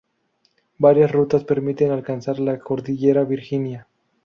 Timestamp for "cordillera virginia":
2.57-3.87